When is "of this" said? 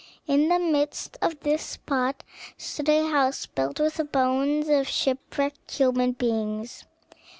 1.21-1.61